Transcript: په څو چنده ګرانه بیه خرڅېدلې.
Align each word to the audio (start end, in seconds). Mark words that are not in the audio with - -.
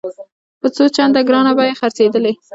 په 0.61 0.67
څو 0.75 0.83
چنده 0.95 1.21
ګرانه 1.27 1.51
بیه 1.57 1.75
خرڅېدلې. 1.79 2.33